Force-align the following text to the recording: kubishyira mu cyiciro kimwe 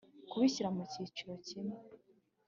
kubishyira 0.29 0.69
mu 0.75 0.83
cyiciro 0.91 1.33
kimwe 1.47 1.77